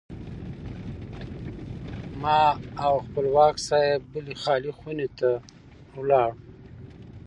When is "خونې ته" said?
4.77-5.29